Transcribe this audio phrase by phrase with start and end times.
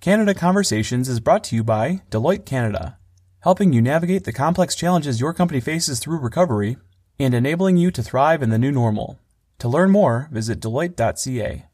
[0.00, 2.96] Canada Conversations is brought to you by Deloitte Canada,
[3.40, 6.78] helping you navigate the complex challenges your company faces through recovery
[7.18, 9.18] and enabling you to thrive in the new normal.
[9.58, 11.66] To learn more, visit Deloitte.ca.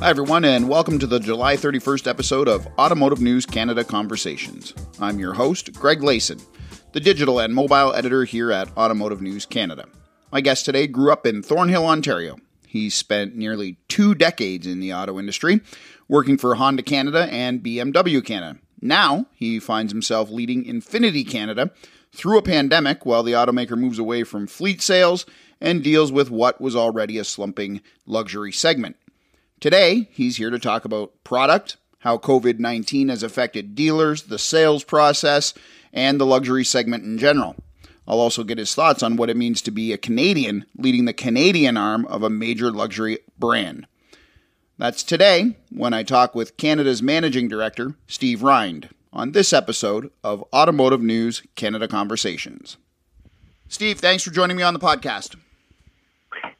[0.00, 4.74] Hi, everyone, and welcome to the July 31st episode of Automotive News Canada Conversations.
[4.98, 6.44] I'm your host, Greg Layson,
[6.90, 9.84] the digital and mobile editor here at Automotive News Canada.
[10.30, 12.36] My guest today grew up in Thornhill, Ontario.
[12.66, 15.62] He spent nearly two decades in the auto industry,
[16.06, 18.58] working for Honda Canada and BMW Canada.
[18.82, 21.70] Now, he finds himself leading Infiniti Canada
[22.12, 25.24] through a pandemic while the automaker moves away from fleet sales
[25.62, 28.96] and deals with what was already a slumping luxury segment.
[29.60, 34.84] Today, he's here to talk about product, how COVID 19 has affected dealers, the sales
[34.84, 35.54] process,
[35.90, 37.56] and the luxury segment in general.
[38.08, 41.12] I'll also get his thoughts on what it means to be a Canadian leading the
[41.12, 43.86] Canadian arm of a major luxury brand.
[44.78, 50.42] That's today when I talk with Canada's managing director, Steve Rhind, on this episode of
[50.54, 52.78] Automotive News Canada Conversations.
[53.68, 55.36] Steve, thanks for joining me on the podcast.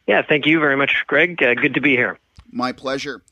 [0.07, 1.43] Yeah, thank you very much, Greg.
[1.43, 2.19] Uh, good to be here.
[2.51, 3.23] My pleasure.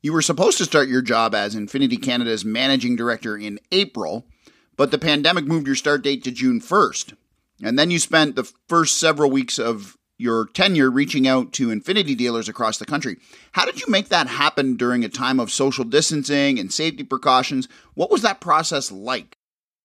[0.00, 4.26] You were supposed to start your job as Infiniti Canada's managing director in April,
[4.76, 7.14] but the pandemic moved your start date to June 1st.
[7.62, 12.16] And then you spent the first several weeks of your tenure reaching out to Infiniti
[12.16, 13.18] dealers across the country.
[13.52, 17.68] How did you make that happen during a time of social distancing and safety precautions?
[17.94, 19.38] What was that process like?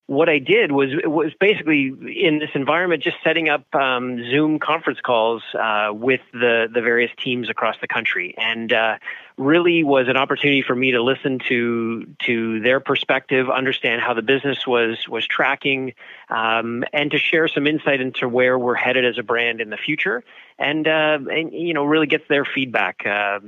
[0.08, 5.00] what I did was was basically in this environment just setting up um, Zoom conference
[5.02, 8.98] calls uh, with the the various teams across the country, and uh,
[9.38, 14.22] really was an opportunity for me to listen to to their perspective, understand how the
[14.22, 15.94] business was was tracking,
[16.30, 19.78] um, and to share some insight into where we're headed as a brand in the
[19.78, 20.24] future,
[20.60, 23.06] and uh, and you know really get their feedback.
[23.06, 23.40] Uh,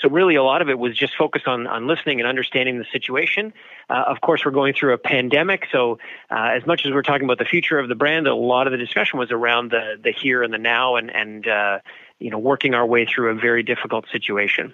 [0.00, 2.86] so really, a lot of it was just focused on on listening and understanding the
[2.92, 3.52] situation.
[3.90, 5.98] Uh, of course, we're going through a pandemic, so
[6.30, 8.70] uh, as much as we're talking about the future of the brand, a lot of
[8.70, 11.78] the discussion was around the the here and the now, and and uh,
[12.20, 14.72] you know working our way through a very difficult situation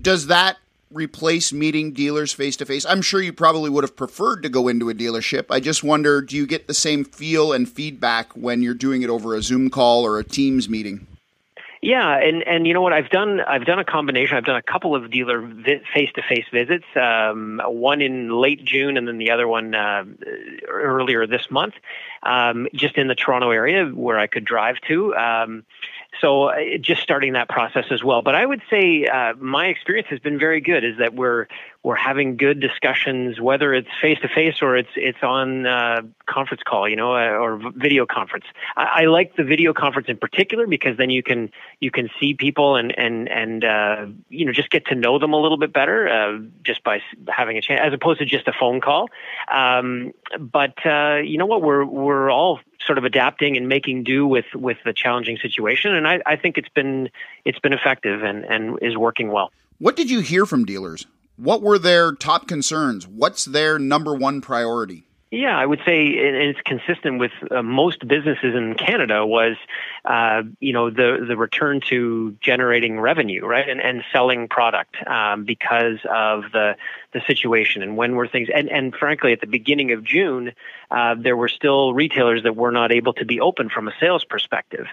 [0.00, 0.58] does that
[0.90, 2.86] replace meeting dealers face to face?
[2.86, 5.46] I'm sure you probably would have preferred to go into a dealership.
[5.50, 9.10] I just wonder do you get the same feel and feedback when you're doing it
[9.10, 11.06] over a Zoom call or a Teams meeting?
[11.82, 14.36] Yeah, and and you know what I've done I've done a combination.
[14.36, 15.46] I've done a couple of dealer
[15.94, 16.86] face to face visits.
[16.96, 20.04] Um, one in late June, and then the other one uh,
[20.68, 21.74] earlier this month,
[22.22, 25.14] um, just in the Toronto area where I could drive to.
[25.14, 25.64] Um,
[26.20, 28.22] so uh, just starting that process as well.
[28.22, 30.84] But I would say uh, my experience has been very good.
[30.84, 31.46] Is that we're
[31.82, 36.62] we're having good discussions, whether it's face to face or it's it's on uh, conference
[36.66, 38.44] call, you know, uh, or video conference.
[38.76, 42.34] I, I, like the video conference in particular because then you can you can see
[42.34, 45.72] people and and and uh, you know just get to know them a little bit
[45.72, 49.08] better uh, just by having a chance, as opposed to just a phone call.
[49.48, 54.46] Um, but you know what, we're we're all sort of adapting and making do with
[54.54, 55.94] with the challenging situation.
[55.94, 57.10] And I, I think it's been
[57.44, 59.50] it's been effective and, and is working well.
[59.78, 61.06] What did you hear from dealers?
[61.36, 63.06] What were their top concerns?
[63.06, 65.06] What's their number one priority?
[65.36, 69.56] Yeah, I would say, and it's consistent with uh, most businesses in Canada, was
[70.06, 75.44] uh, you know the the return to generating revenue, right, and and selling product um,
[75.44, 76.76] because of the
[77.12, 80.52] the situation and when were things and and frankly, at the beginning of June,
[80.90, 84.24] uh, there were still retailers that were not able to be open from a sales
[84.24, 84.86] perspective.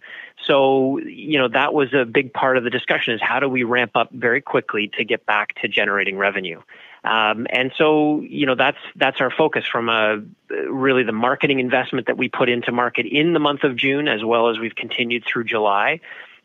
[0.46, 3.64] So you know that was a big part of the discussion: is how do we
[3.64, 6.62] ramp up very quickly to get back to generating revenue.
[7.04, 12.08] Um, and so, you know, that's that's our focus from a really the marketing investment
[12.08, 15.26] that we put into market in the month of June, as well as we've continued
[15.26, 16.00] through July.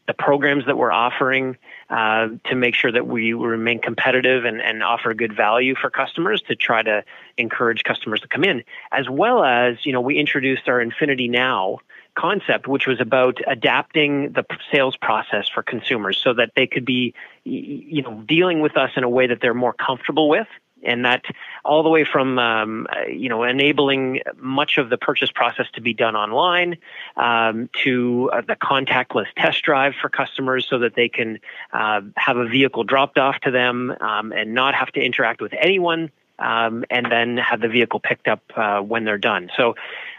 [0.07, 1.59] The programs that we're offering
[1.91, 6.43] uh, to make sure that we remain competitive and, and offer good value for customers
[6.49, 7.05] to try to
[7.37, 11.81] encourage customers to come in, as well as you know we introduced our Infiniti Now
[12.19, 17.15] concept, which was about adapting the sales process for consumers so that they could be,
[17.45, 20.49] you know, dealing with us in a way that they're more comfortable with.
[20.85, 21.25] And that
[21.65, 25.93] all the way from, um, you know, enabling much of the purchase process to be
[25.93, 26.79] done online
[27.17, 31.41] um, to uh, the contactless test drive for customers so that they can
[31.73, 35.53] uh, have a vehicle dropped off to them um, and not have to interact with
[35.61, 39.51] anyone um, and then have the vehicle picked up uh, when they're done.
[39.57, 39.75] So,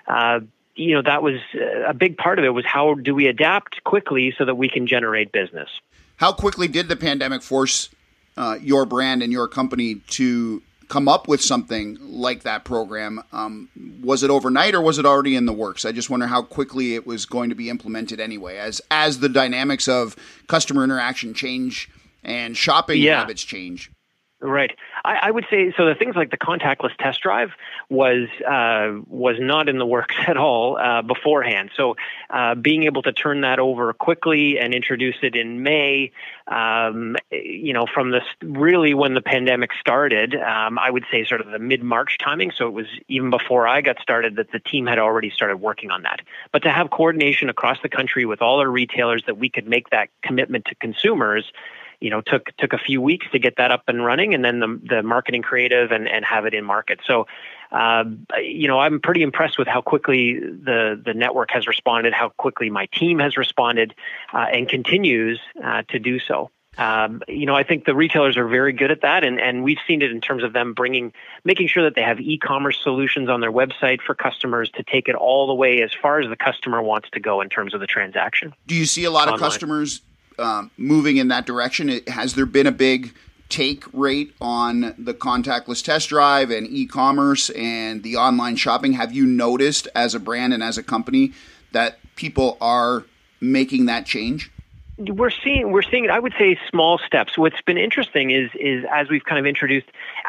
[0.08, 0.42] uh,
[0.76, 3.84] you know that was uh, a big part of it was how do we adapt
[3.84, 5.70] quickly so that we can generate business
[6.18, 7.90] how quickly did the pandemic force
[8.38, 13.24] uh, your brand and your company to come up with something like that program.
[13.32, 13.70] Um,
[14.02, 15.86] was it overnight or was it already in the works?
[15.86, 19.30] I just wonder how quickly it was going to be implemented anyway, as as the
[19.30, 20.16] dynamics of
[20.48, 21.90] customer interaction change
[22.24, 23.20] and shopping yeah.
[23.20, 23.92] habits change.
[24.42, 24.74] Right.
[25.04, 25.86] I, I, would say so.
[25.86, 27.52] The things like the contactless test drive
[27.90, 31.72] was uh, was not in the works at all uh, beforehand.
[31.76, 31.98] So
[32.30, 36.14] uh, being able to turn that over quickly and introduce it in May,
[36.48, 41.42] um, you know, from the really when the pandemic started, um, I would say sort
[41.42, 42.52] of the mid March timing.
[42.52, 45.92] So it was even before I got started that the team had already started working
[45.92, 46.22] on that.
[46.54, 49.90] But to have coordination across the country with all our retailers that we could make
[49.90, 51.52] that commitment to consumers
[52.00, 54.60] you know took took a few weeks to get that up and running and then
[54.60, 57.28] the the marketing creative and and have it in market so
[57.72, 58.04] uh,
[58.42, 62.70] you know I'm pretty impressed with how quickly the the network has responded how quickly
[62.70, 63.94] my team has responded
[64.34, 68.48] uh, and continues uh, to do so um, you know, I think the retailers are
[68.48, 71.12] very good at that, and, and we've seen it in terms of them bringing,
[71.44, 75.16] making sure that they have e-commerce solutions on their website for customers to take it
[75.16, 77.88] all the way as far as the customer wants to go in terms of the
[77.88, 78.54] transaction.
[78.66, 79.34] Do you see a lot online.
[79.34, 80.02] of customers
[80.40, 82.02] um, moving in that direction.
[82.08, 83.14] Has there been a big
[83.50, 88.94] take rate on the contactless test drive and e-commerce and the online shopping?
[88.94, 91.34] Have you noticed as a brand and as a company
[91.72, 93.06] that people are
[93.42, 94.52] making that change?
[95.00, 97.38] we're seeing we're seeing I would say small steps.
[97.38, 99.88] What's been interesting is is as we've kind of introduced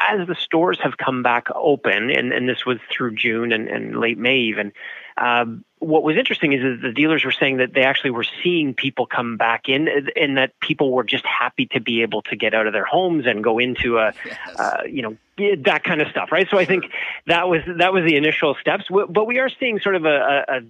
[0.09, 3.99] as the stores have come back open, and, and this was through June and, and
[3.99, 4.73] late May even.
[5.21, 8.75] Um, what was interesting is that the dealers were saying that they actually were seeing
[8.75, 12.55] people come back in, and that people were just happy to be able to get
[12.55, 14.59] out of their homes and go into a, yes.
[14.59, 15.17] uh, you know,
[15.63, 16.49] that kind of stuff, right?
[16.51, 16.85] So I think
[17.27, 20.57] that was that was the initial steps, but we are seeing sort of a, a,
[20.57, 20.61] a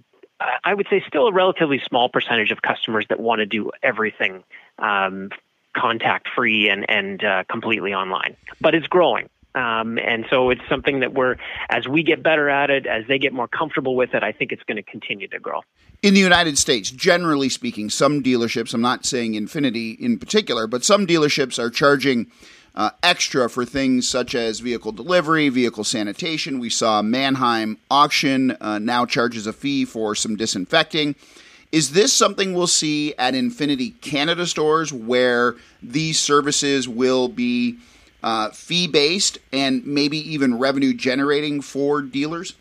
[0.63, 4.43] I would say still a relatively small percentage of customers that want to do everything
[4.79, 5.29] um,
[5.75, 9.29] contact free and and uh, completely online, but it's growing.
[9.53, 11.35] Um, and so it's something that we're,
[11.69, 14.51] as we get better at it, as they get more comfortable with it, I think
[14.51, 15.61] it's going to continue to grow.
[16.01, 20.85] In the United States, generally speaking, some dealerships, I'm not saying Infiniti in particular, but
[20.85, 22.31] some dealerships are charging
[22.75, 26.59] uh, extra for things such as vehicle delivery, vehicle sanitation.
[26.59, 31.15] We saw Manheim auction uh, now charges a fee for some disinfecting.
[31.71, 37.77] Is this something we'll see at Infiniti Canada stores where these services will be
[38.23, 42.53] uh, fee based and maybe even revenue generating for dealers?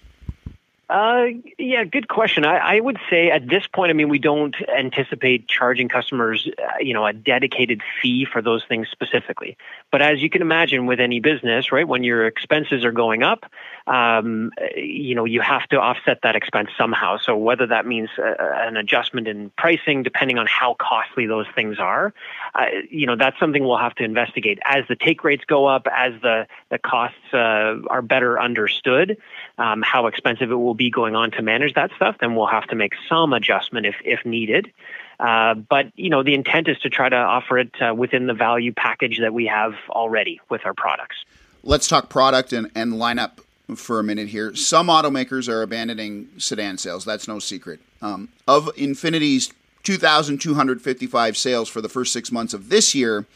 [0.90, 1.26] Uh,
[1.56, 2.44] yeah, good question.
[2.44, 6.78] I, I, would say at this point, I mean, we don't anticipate charging customers, uh,
[6.81, 9.56] you know, a dedicated fee for those things specifically.
[9.92, 13.44] But as you can imagine, with any business, right, when your expenses are going up,
[13.87, 17.19] um, you know, you have to offset that expense somehow.
[17.19, 21.78] So whether that means uh, an adjustment in pricing, depending on how costly those things
[21.78, 22.12] are,
[22.56, 25.87] uh, you know, that's something we'll have to investigate as the take rates go up,
[25.96, 29.16] as the the costs uh, are better understood,
[29.61, 32.67] um, how expensive it will be going on to manage that stuff, then we'll have
[32.69, 34.73] to make some adjustment if if needed.
[35.21, 38.33] Uh, but you know, the intent is to try to offer it uh, within the
[38.33, 41.17] value package that we have already with our products.
[41.62, 43.41] Let's talk product and, and lineup
[43.77, 44.55] for a minute here.
[44.55, 47.05] Some automakers are abandoning sedan sales.
[47.05, 47.81] That's no secret.
[48.01, 49.53] Um, of Infiniti's
[49.83, 53.27] 2,255 sales for the first six months of this year,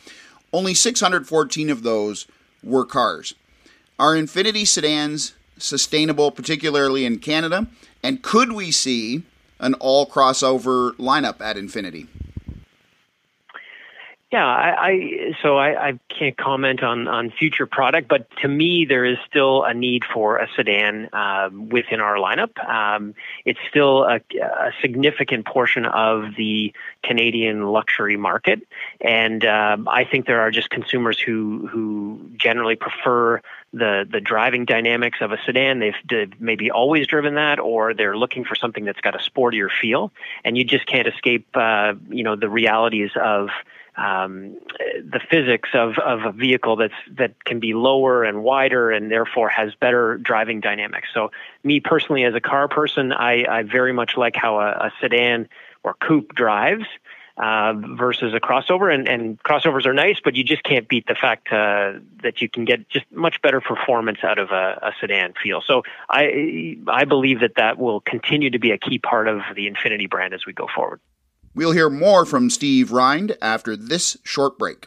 [0.55, 2.27] only 614 of those
[2.63, 3.35] were cars.
[3.99, 7.67] Are Infiniti sedans sustainable, particularly in Canada?
[8.03, 9.23] And could we see
[9.61, 12.07] an all crossover lineup at Infiniti?
[14.35, 18.85] Yeah, I, I so I, I, can't comment on on future product, but to me,
[18.85, 22.59] there is still a need for a sedan um, within our lineup.
[22.69, 26.73] Um, it's still a, a, significant portion of the
[27.05, 28.67] Canadian luxury market,
[29.01, 33.41] and um, I think there are just consumers who who generally prefer
[33.75, 35.81] the the driving dynamics of a sedan.
[35.81, 39.69] They've, they've, maybe always driven that, or they're looking for something that's got a sportier
[39.71, 40.13] feel.
[40.45, 43.49] And you just can't escape, uh, you know, the realities of
[43.97, 44.59] um,
[44.99, 49.49] the physics of, of a vehicle that's that can be lower and wider and therefore
[49.49, 51.09] has better driving dynamics.
[51.13, 51.31] So,
[51.63, 55.49] me personally, as a car person, I, I very much like how a, a sedan
[55.83, 56.87] or coupe drives.
[57.37, 61.17] Uh, versus a crossover, and, and, crossovers are nice, but you just can't beat the
[61.21, 65.35] fact uh, that you can get just much better performance out of a, a, sedan
[65.43, 65.61] feel.
[65.67, 69.69] So I I believe that that will continue to be a key part of the
[69.69, 71.01] Infiniti brand as we go forward.
[71.57, 74.87] We'll hear more from Steve Rhind after this short break.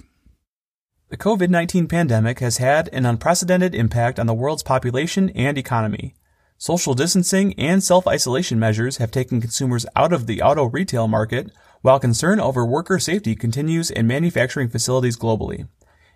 [1.09, 6.15] The COVID 19 pandemic has had an unprecedented impact on the world's population and economy.
[6.59, 11.51] Social distancing and self isolation measures have taken consumers out of the auto retail market,
[11.81, 15.67] while concern over worker safety continues in manufacturing facilities globally.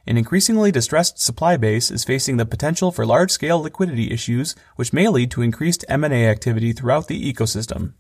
[0.08, 5.08] An increasingly distressed supply base is facing the potential for large-scale liquidity issues which may
[5.08, 7.94] lead to increased M&A activity throughout the ecosystem.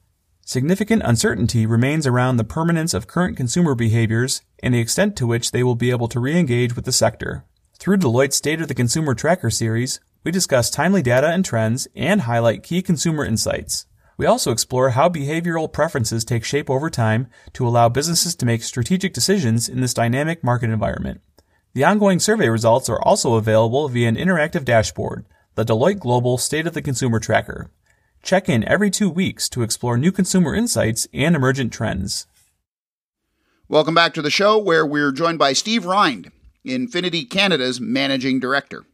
[0.44, 5.52] Significant uncertainty remains around the permanence of current consumer behaviors and the extent to which
[5.52, 7.46] they will be able to re-engage with the sector.
[7.78, 12.22] Through Deloitte's State of the Consumer Tracker series, we discuss timely data and trends and
[12.22, 13.86] highlight key consumer insights.
[14.18, 18.62] We also explore how behavioral preferences take shape over time to allow businesses to make
[18.62, 21.22] strategic decisions in this dynamic market environment.
[21.74, 25.26] The ongoing survey results are also available via an interactive dashboard,
[25.56, 27.72] the Deloitte Global State of the Consumer Tracker.
[28.22, 32.28] Check in every two weeks to explore new consumer insights and emergent trends.
[33.68, 36.32] Welcome back to the show where we're joined by Steve Rhind,
[36.64, 38.86] Infiniti Canada's managing director.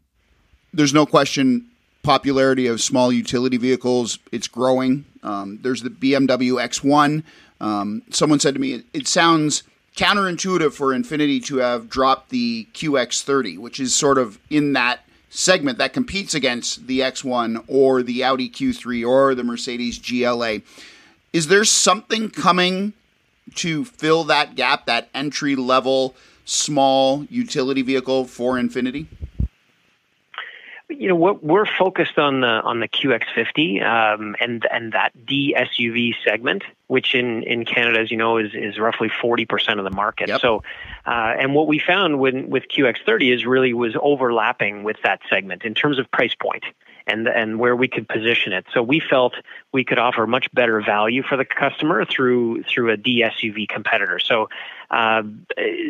[0.78, 1.66] There's no question
[2.04, 5.06] popularity of small utility vehicles it's growing.
[5.24, 7.24] Um, there's the BMW X1.
[7.60, 9.64] Um, someone said to me, it, it sounds
[9.96, 15.00] counterintuitive for Infiniti to have dropped the QX30, which is sort of in that
[15.32, 20.60] segment that competes against the X1 or the Audi Q3 or the Mercedes GLA.
[21.34, 22.94] Is there something coming
[23.56, 26.16] to fill that gap, that entry level
[26.46, 29.08] small utility vehicle for Infiniti?
[30.98, 35.56] You know what we're focused on the on the QX50 um, and and that D
[35.58, 39.84] SUV segment, which in in Canada, as you know, is is roughly forty percent of
[39.84, 40.30] the market.
[40.30, 40.42] Yep.
[40.42, 40.64] So,
[41.06, 45.64] uh, and what we found when with QX30 is really was overlapping with that segment
[45.64, 46.64] in terms of price point
[47.08, 48.66] and and where we could position it.
[48.74, 49.34] So we felt
[49.72, 54.20] we could offer much better value for the customer through through a DSUV competitor.
[54.20, 54.50] So
[54.92, 55.24] uh,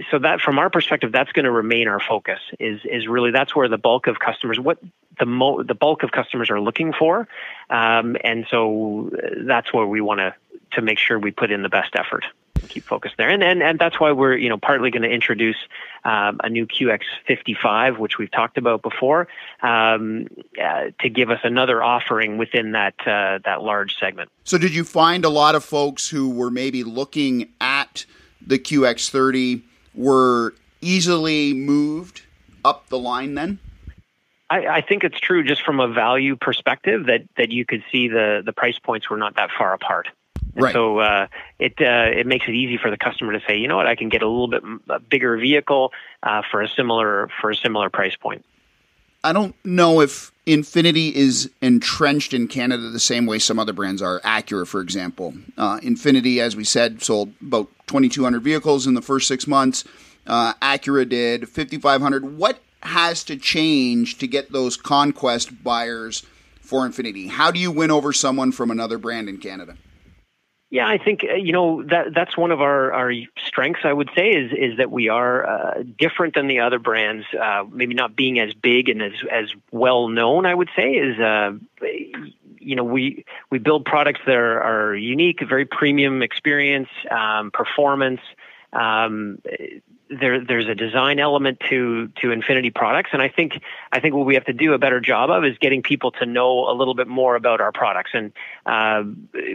[0.09, 2.39] so that from our perspective, that's going to remain our focus.
[2.59, 4.79] Is is really that's where the bulk of customers what
[5.19, 7.27] the mo- the bulk of customers are looking for,
[7.69, 9.11] um, and so
[9.45, 10.35] that's where we want to
[10.71, 12.25] to make sure we put in the best effort
[12.59, 13.29] keep focused there.
[13.29, 15.57] And, and, and that's why we're, you know, partly going to introduce
[16.03, 19.27] um, a new QX55, which we've talked about before,
[19.61, 20.27] um,
[20.61, 24.29] uh, to give us another offering within that, uh, that large segment.
[24.43, 28.05] So did you find a lot of folks who were maybe looking at
[28.45, 29.61] the QX30
[29.93, 32.21] were easily moved
[32.63, 33.59] up the line then?
[34.49, 38.07] I, I, think it's true just from a value perspective that, that you could see
[38.07, 40.07] the, the price points were not that far apart.
[40.57, 40.73] And right.
[40.73, 41.27] so uh,
[41.59, 43.95] it uh, it makes it easy for the customer to say, you know what, I
[43.95, 48.15] can get a little bit bigger vehicle uh, for a similar for a similar price
[48.15, 48.43] point.
[49.23, 54.01] I don't know if Infiniti is entrenched in Canada the same way some other brands
[54.01, 54.19] are.
[54.21, 59.27] Acura, for example, uh, Infiniti, as we said, sold about 2,200 vehicles in the first
[59.27, 59.83] six months.
[60.25, 62.35] Uh, Acura did 5,500.
[62.35, 66.25] What has to change to get those conquest buyers
[66.61, 67.29] for Infiniti?
[67.29, 69.77] How do you win over someone from another brand in Canada?
[70.69, 73.13] Yeah, I think uh, you know that that's one of our, our
[73.45, 73.81] strengths.
[73.85, 77.25] I would say is is that we are uh, different than the other brands.
[77.33, 80.45] Uh, maybe not being as big and as as well known.
[80.45, 85.39] I would say is uh, you know we we build products that are, are unique,
[85.47, 88.19] very premium experience, um, performance.
[88.73, 89.39] Um,
[90.09, 93.53] there there's a design element to to Infiniti products, and I think
[93.91, 96.25] I think what we have to do a better job of is getting people to
[96.25, 98.11] know a little bit more about our products.
[98.13, 98.31] And
[98.65, 99.03] uh,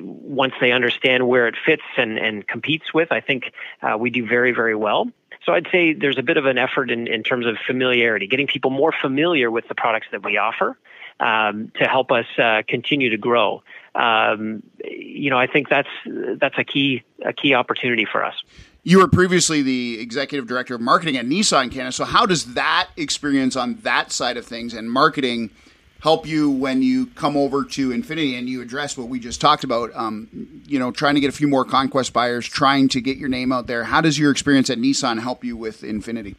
[0.00, 4.26] once they understand where it fits and and competes with, I think uh, we do
[4.26, 5.08] very very well.
[5.44, 8.46] So I'd say there's a bit of an effort in, in terms of familiarity, getting
[8.46, 10.78] people more familiar with the products that we offer
[11.18, 13.62] um, to help us uh, continue to grow.
[13.94, 18.34] Um, you know, I think that's that's a key a key opportunity for us.
[18.84, 21.92] You were previously the executive director of marketing at Nissan Canada.
[21.92, 25.50] So, how does that experience on that side of things and marketing
[26.00, 29.62] help you when you come over to Infiniti and you address what we just talked
[29.62, 29.94] about?
[29.94, 33.28] Um, you know, trying to get a few more conquest buyers, trying to get your
[33.28, 33.84] name out there.
[33.84, 36.34] How does your experience at Nissan help you with Infiniti?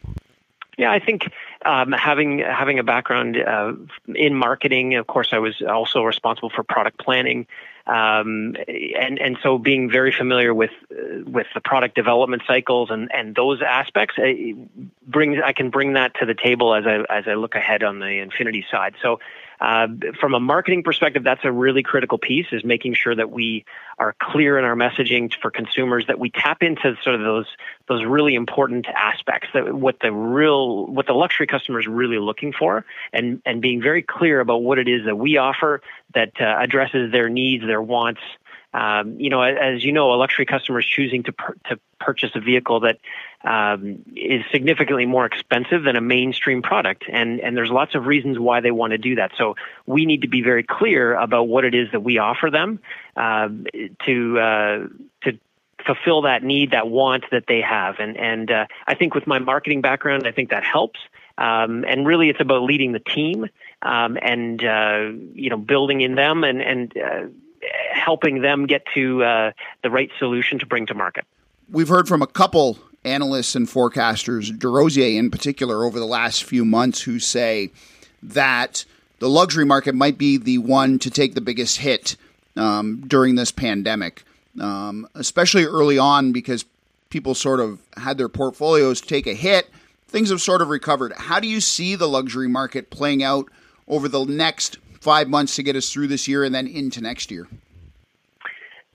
[0.76, 1.30] Yeah, I think
[1.64, 3.72] um, having having a background uh,
[4.14, 7.46] in marketing, of course, I was also responsible for product planning.
[7.86, 8.56] Um,
[8.98, 13.34] and and so being very familiar with uh, with the product development cycles and, and
[13.34, 14.32] those aspects uh,
[15.06, 17.98] brings I can bring that to the table as I as I look ahead on
[17.98, 18.94] the Infiniti side.
[19.02, 19.20] So
[19.60, 19.88] uh,
[20.20, 23.64] from a marketing perspective, that's a really critical piece is making sure that we
[23.98, 27.46] are clear in our messaging for consumers, that we tap into sort of those
[27.88, 32.52] those really important aspects, that what the real what the luxury customer is really looking
[32.52, 35.80] for, and and being very clear about what it is that we offer
[36.14, 38.20] that uh, addresses their needs, their wants,
[38.74, 42.32] um, you know, as you know, a luxury customer is choosing to per- to purchase
[42.34, 42.98] a vehicle that
[43.44, 48.38] um, is significantly more expensive than a mainstream product, and and there's lots of reasons
[48.38, 49.32] why they want to do that.
[49.36, 52.80] So we need to be very clear about what it is that we offer them
[53.16, 53.48] uh,
[54.06, 54.86] to uh,
[55.24, 55.38] to
[55.86, 57.96] fulfill that need, that want that they have.
[57.98, 61.00] And and uh, I think with my marketing background, I think that helps.
[61.36, 63.48] Um, and really, it's about leading the team
[63.82, 67.26] um, and uh, you know building in them and and uh,
[67.92, 71.24] helping them get to uh, the right solution to bring to market.
[71.70, 76.64] We've heard from a couple analysts and forecasters, DesRosiers in particular, over the last few
[76.64, 77.70] months, who say
[78.22, 78.84] that
[79.18, 82.16] the luxury market might be the one to take the biggest hit
[82.56, 84.22] um, during this pandemic,
[84.60, 86.64] um, especially early on because
[87.10, 89.70] people sort of had their portfolios take a hit.
[90.08, 91.12] Things have sort of recovered.
[91.16, 93.46] How do you see the luxury market playing out
[93.88, 97.30] over the next five months to get us through this year and then into next
[97.30, 97.48] year?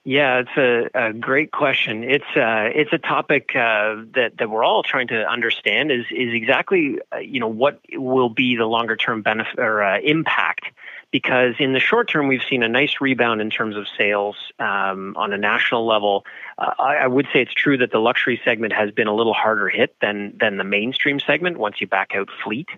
[0.06, 2.04] Yeah, it's a, a great question.
[2.04, 5.92] It's uh, it's a topic uh, that that we're all trying to understand.
[5.92, 10.00] Is is exactly uh, you know what will be the longer term benefit or uh,
[10.00, 10.66] impact?
[11.12, 15.16] Because in the short term, we've seen a nice rebound in terms of sales um,
[15.18, 16.24] on a national level.
[16.58, 19.34] Uh, I, I, would say it's true that the luxury segment has been a little
[19.34, 22.70] harder hit than than the mainstream segment once you back out fleet.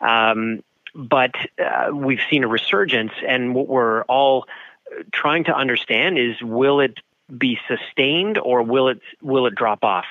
[0.00, 0.62] Um,
[0.94, 4.46] but uh, we've seen a resurgence, and what we're all
[5.12, 6.98] trying to understand is will it
[7.36, 10.06] be sustained or will it will it drop off?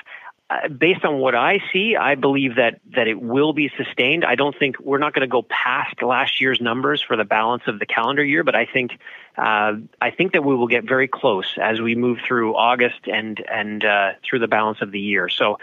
[0.50, 4.24] Uh, based on what I see, I believe that that it will be sustained.
[4.24, 7.64] I don't think we're not going to go past last year's numbers for the balance
[7.66, 8.92] of the calendar year, but I think
[9.36, 13.44] uh, I think that we will get very close as we move through August and
[13.46, 15.28] and uh, through the balance of the year.
[15.28, 15.58] So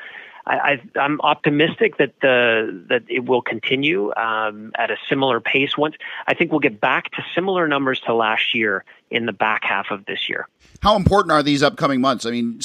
[0.48, 5.78] I, am optimistic that the that it will continue um, at a similar pace.
[5.78, 5.96] Once
[6.28, 9.92] I think we'll get back to similar numbers to last year in the back half
[9.92, 10.48] of this year.
[10.82, 12.26] How important are these upcoming months?
[12.26, 12.60] I mean,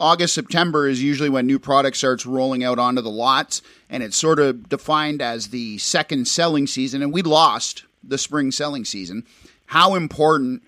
[0.00, 4.16] August September is usually when new product starts rolling out onto the lots, and it's
[4.16, 7.02] sort of defined as the second selling season.
[7.02, 9.24] And we lost the spring selling season.
[9.66, 10.62] How important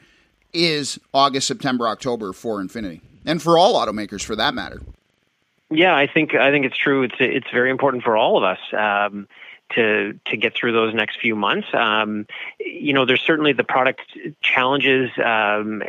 [0.52, 4.82] is August, September, October for Infiniti and for all automakers for that matter?
[5.70, 7.04] Yeah, I think I think it's true.
[7.04, 9.28] It's it's very important for all of us um,
[9.74, 11.68] to to get through those next few months.
[11.72, 12.26] Um,
[12.58, 14.00] you know, there's certainly the product
[14.42, 15.82] challenges, um,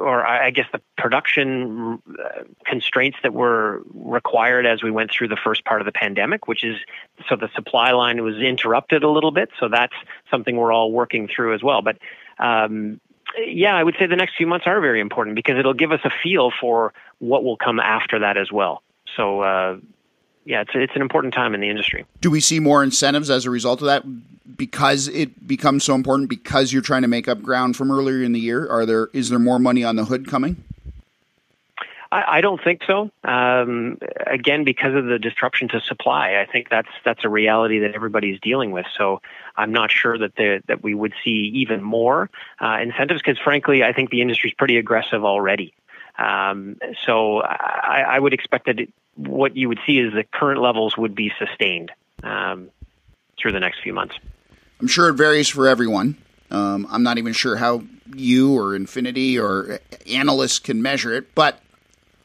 [0.00, 5.36] or I guess the production uh, constraints that were required as we went through the
[5.36, 6.76] first part of the pandemic, which is
[7.28, 9.50] so the supply line was interrupted a little bit.
[9.60, 9.94] So that's
[10.32, 11.80] something we're all working through as well.
[11.80, 11.98] But
[12.40, 13.00] um,
[13.38, 16.00] yeah, I would say the next few months are very important because it'll give us
[16.02, 18.82] a feel for what will come after that as well.
[19.18, 19.78] So, uh,
[20.44, 22.06] yeah, it's it's an important time in the industry.
[22.20, 24.04] Do we see more incentives as a result of that
[24.56, 28.32] because it becomes so important because you're trying to make up ground from earlier in
[28.32, 28.66] the year?
[28.70, 30.64] Are there is there more money on the hood coming?
[32.10, 33.10] I, I don't think so.
[33.24, 37.94] Um, again, because of the disruption to supply, I think that's that's a reality that
[37.94, 38.86] everybody's dealing with.
[38.96, 39.20] So
[39.56, 43.82] I'm not sure that the, that we would see even more uh, incentives because, frankly,
[43.82, 45.74] I think the industry is pretty aggressive already.
[46.18, 50.60] Um, so I, I, would expect that it, what you would see is the current
[50.60, 51.90] levels would be sustained
[52.22, 52.70] um,
[53.40, 54.14] through the next few months.
[54.80, 56.16] I'm sure it varies for everyone.
[56.50, 57.82] Um, I'm not even sure how
[58.14, 61.60] you or Infiniti or analysts can measure it, but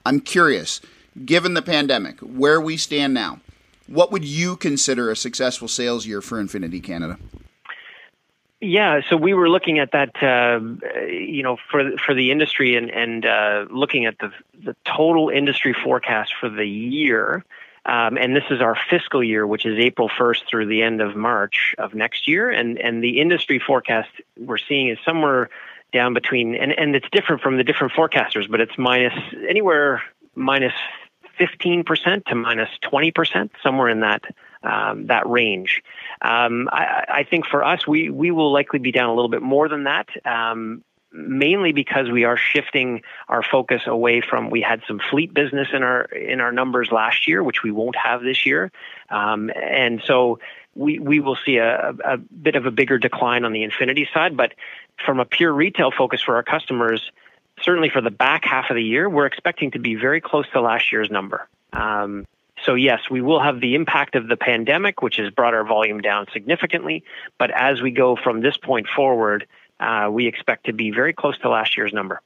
[0.05, 0.81] I'm curious.
[1.25, 3.39] Given the pandemic, where we stand now,
[3.87, 7.17] what would you consider a successful sales year for Infiniti Canada?
[8.63, 10.61] Yeah, so we were looking at that, uh,
[11.05, 14.31] you know, for for the industry and and uh, looking at the
[14.63, 17.43] the total industry forecast for the year,
[17.85, 21.13] um, and this is our fiscal year, which is April first through the end of
[21.13, 25.49] March of next year, and and the industry forecast we're seeing is somewhere
[25.91, 29.13] down between, and and it's different from the different forecasters, but it's minus
[29.49, 30.01] anywhere
[30.35, 30.73] minus
[31.37, 34.23] fifteen percent to minus twenty percent, somewhere in that
[34.63, 35.83] um, that range.
[36.23, 39.41] Um, I, I, think for us, we we will likely be down a little bit
[39.41, 40.07] more than that.
[40.25, 40.83] Um,
[41.13, 45.83] mainly because we are shifting our focus away from we had some fleet business in
[45.83, 48.71] our in our numbers last year which we won't have this year
[49.09, 50.39] um, and so
[50.73, 54.35] we we will see a, a bit of a bigger decline on the Infiniti side
[54.35, 54.53] but
[55.05, 57.11] from a pure retail focus for our customers
[57.61, 60.61] certainly for the back half of the year we're expecting to be very close to
[60.61, 62.25] last year's number um,
[62.65, 66.01] so, yes, we will have the impact of the pandemic, which has brought our volume
[66.01, 67.03] down significantly.
[67.37, 69.47] But as we go from this point forward,
[69.79, 72.21] uh, we expect to be very close to last year's number.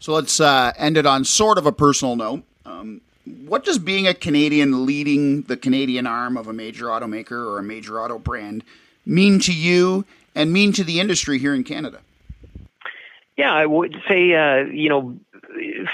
[0.00, 2.42] So, let's uh, end it on sort of a personal note.
[2.64, 3.00] Um,
[3.46, 7.62] what does being a Canadian leading the Canadian arm of a major automaker or a
[7.62, 8.64] major auto brand
[9.04, 12.00] mean to you and mean to the industry here in Canada?
[13.36, 15.16] Yeah, I would say, uh, you know,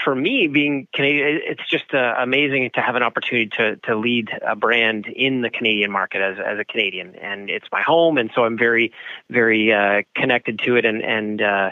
[0.02, 4.30] for me, being Canadian, it's just uh, amazing to have an opportunity to to lead
[4.46, 8.30] a brand in the Canadian market as as a Canadian, and it's my home, and
[8.35, 8.92] so I'm very
[9.30, 11.70] very uh, connected to it, and and uh,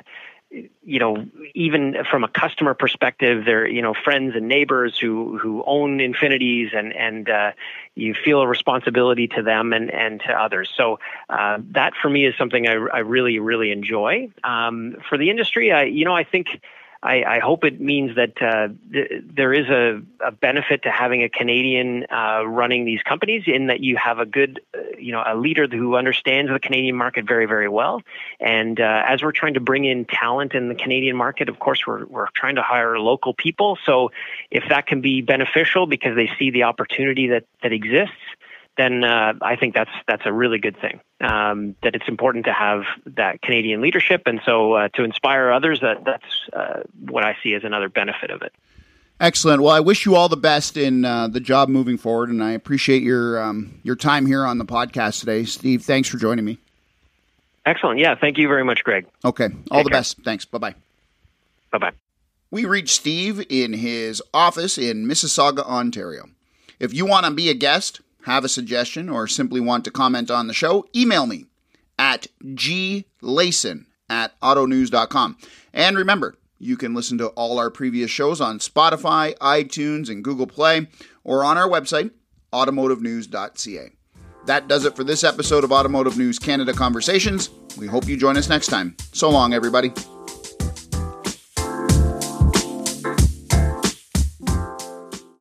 [0.85, 5.63] you know, even from a customer perspective, they're you know friends and neighbors who who
[5.67, 7.53] own Infinitis, and and uh,
[7.95, 10.71] you feel a responsibility to them and and to others.
[10.77, 10.99] So
[11.31, 14.29] uh, that for me is something I, I really really enjoy.
[14.45, 16.61] Um, for the industry, I you know I think
[17.03, 21.25] I, I hope it means that uh, th- there is a, a, benefit to having
[21.25, 25.23] a Canadian uh, running these companies in that you have a good, uh, you know,
[25.27, 28.03] a leader who understands the Canadian market very, very well.
[28.38, 31.85] And uh, as we're trying to bring in talent in the Canadian market, of course,
[31.85, 33.79] we're, we're trying to hire local people.
[33.85, 34.12] So
[34.53, 38.15] if that can be beneficial because they see the opportunity that, that exists,
[38.77, 41.01] then uh, I think that's that's a really good thing.
[41.21, 45.81] Um, that it's important to have that Canadian leadership, and so uh, to inspire others,
[45.81, 48.53] that that's uh, what I see as another benefit of it.
[49.21, 49.63] Excellent.
[49.63, 52.53] Well, I wish you all the best in uh, the job moving forward, and I
[52.53, 55.83] appreciate your um, your time here on the podcast today, Steve.
[55.83, 56.59] Thanks for joining me.
[57.65, 58.01] Excellent.
[58.01, 59.07] Yeah, thank you very much, Greg.
[59.25, 59.45] Okay.
[59.71, 59.99] All Take the care.
[59.99, 60.19] best.
[60.25, 60.45] Thanks.
[60.45, 60.75] Bye bye.
[61.71, 61.93] Bye bye.
[62.51, 66.29] We reached Steve in his office in Mississauga, Ontario.
[66.81, 70.31] If you want to be a guest have a suggestion, or simply want to comment
[70.31, 71.47] on the show, email me
[71.99, 75.37] at glayson at autonews.com.
[75.73, 80.47] And remember, you can listen to all our previous shows on Spotify, iTunes, and Google
[80.47, 80.89] Play,
[81.25, 82.11] or on our website,
[82.53, 83.91] automotivenews.ca.
[84.47, 87.51] That does it for this episode of Automotive News Canada Conversations.
[87.79, 88.97] We hope you join us next time.
[89.13, 89.93] So long, everybody.